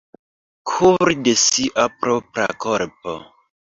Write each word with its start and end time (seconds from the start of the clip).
Kuri 0.69 1.15
de 1.29 1.33
sia 1.45 1.85
propra 1.99 2.47
korpo. 2.67 3.13